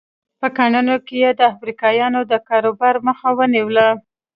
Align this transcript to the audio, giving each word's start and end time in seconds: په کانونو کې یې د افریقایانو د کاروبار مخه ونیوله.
په 0.39 0.47
کانونو 0.57 0.95
کې 1.05 1.15
یې 1.23 1.31
د 1.39 1.41
افریقایانو 1.53 2.19
د 2.31 2.33
کاروبار 2.49 2.95
مخه 3.07 3.29
ونیوله. 3.39 3.87